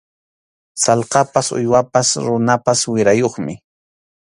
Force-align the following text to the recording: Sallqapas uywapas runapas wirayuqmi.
Sallqapas 0.83 1.47
uywapas 1.57 2.07
runapas 2.25 2.79
wirayuqmi. 2.91 3.53